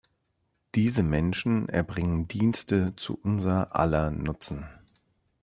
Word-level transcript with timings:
Diese 0.73 1.03
Menschen 1.03 1.69
erbringen 1.69 2.27
Dienste 2.27 2.95
zu 2.95 3.19
unser 3.21 3.75
aller 3.75 4.09
Nutzen. 4.09 4.67